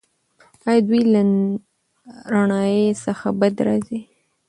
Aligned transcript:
ایا 0.67 0.81
دوی 0.87 1.01
له 1.13 1.21
رڼایي 2.33 2.83
څخه 3.05 3.27
بدې 3.39 3.61
راځي؟ 3.67 3.99